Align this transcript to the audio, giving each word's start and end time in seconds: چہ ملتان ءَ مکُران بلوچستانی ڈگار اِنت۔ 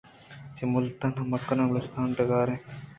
چہ 0.55 0.63
ملتان 0.73 1.11
ءَ 1.21 1.29
مکُران 1.31 1.67
بلوچستانی 1.69 2.15
ڈگار 2.17 2.47
اِنت۔ 2.51 2.63